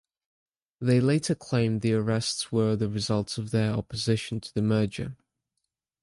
[0.79, 5.15] They later claimed the arrests were the result of their opposition to the merger.